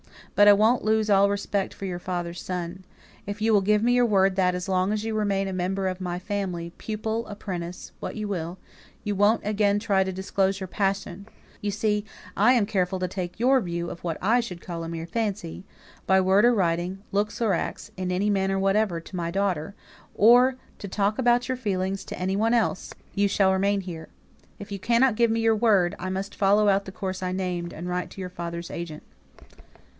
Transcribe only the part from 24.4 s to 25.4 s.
If you cannot give